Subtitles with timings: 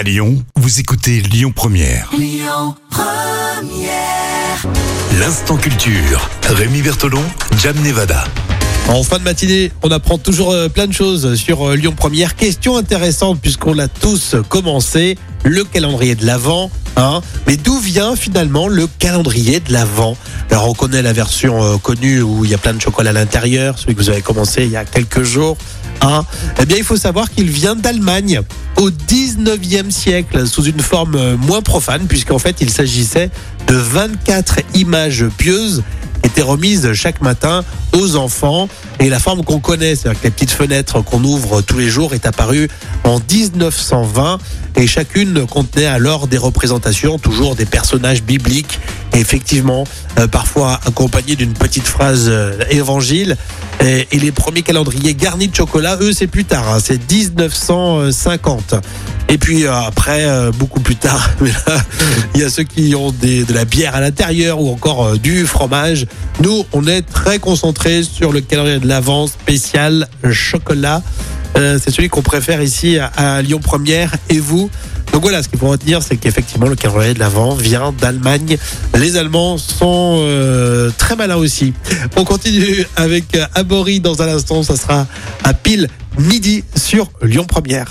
[0.00, 2.10] À Lyon, vous écoutez Lyon Première.
[5.18, 6.30] L'instant culture.
[6.48, 7.22] Rémi Bertolon,
[7.58, 8.24] Jam Nevada.
[8.88, 12.34] En fin de matinée, on apprend toujours euh, plein de choses sur euh, Lyon Première.
[12.34, 16.70] Question intéressante puisqu'on l'a tous commencé, le calendrier de l'Avent.
[16.96, 20.16] Hein Mais d'où vient finalement le calendrier de l'Avent?
[20.50, 23.12] Alors on connaît la version euh, connue où il y a plein de chocolat à
[23.12, 25.58] l'intérieur, celui que vous avez commencé il y a quelques jours.
[26.02, 28.40] Eh bien, il faut savoir qu'il vient d'Allemagne
[28.76, 33.30] au 19e siècle sous une forme euh, moins profane puisqu'en fait il s'agissait
[33.66, 35.82] de 24 images pieuses
[36.42, 38.68] remises chaque matin aux enfants.
[38.98, 42.14] Et la forme qu'on connaît, c'est-à-dire que les petites fenêtres qu'on ouvre tous les jours,
[42.14, 42.68] est apparue
[43.04, 44.38] en 1920
[44.76, 48.78] et chacune contenait alors des représentations, toujours des personnages bibliques,
[49.14, 49.84] effectivement,
[50.18, 53.36] euh, parfois accompagnés d'une petite phrase euh, évangile.
[53.82, 58.74] Et, et les premiers calendriers garnis de chocolat, eux, c'est plus tard, hein, c'est 1950.
[59.30, 61.30] Et puis euh, après, euh, beaucoup plus tard,
[62.34, 65.16] il y a ceux qui ont des, de la bière à l'intérieur ou encore euh,
[65.16, 66.06] du fromage.
[66.42, 71.02] Nous, on est très concentrés sur le calendrier de l'avant spécial chocolat.
[71.56, 74.16] Euh, c'est celui qu'on préfère ici à, à Lyon Première.
[74.30, 74.68] Et vous?
[75.12, 78.56] Donc voilà, ce qu'il faut retenir, c'est qu'effectivement, le calendrier de l'Avent vient d'Allemagne.
[78.96, 81.72] Les Allemands sont euh, très malins aussi.
[82.16, 84.64] On continue avec Amaury dans un instant.
[84.64, 85.06] Ça sera
[85.44, 87.90] à pile midi sur Lyon Première.